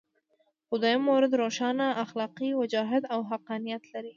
[0.67, 4.09] خو دویم مورد روښانه اخلاقي وجاهت او حقانیت لري.